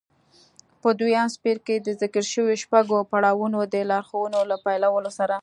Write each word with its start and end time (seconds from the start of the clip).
په 0.81 0.89
دويم 0.99 1.27
څپرکي 1.35 1.63
کې 1.65 1.75
د 1.85 1.87
ذکر 2.01 2.23
شويو 2.31 2.61
شپږو 2.63 3.07
پړاوونو 3.11 3.59
د 3.73 3.75
لارښوونو 3.89 4.39
له 4.49 4.57
پيلولو 4.65 5.11
سره. 5.19 5.35